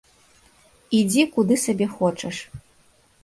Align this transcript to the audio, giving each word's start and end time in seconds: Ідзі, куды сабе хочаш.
Ідзі, 0.99 1.25
куды 1.35 1.59
сабе 1.65 1.87
хочаш. 1.97 2.37